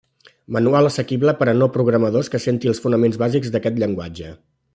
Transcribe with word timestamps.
Manual 0.55 0.87
assequible 0.89 1.35
per 1.41 1.47
a 1.51 1.55
no 1.59 1.67
programadors 1.75 2.33
que 2.37 2.41
senti 2.47 2.73
els 2.73 2.83
fonaments 2.87 3.21
bàsics 3.25 3.55
d'aquest 3.57 3.81
llenguatge. 3.85 4.35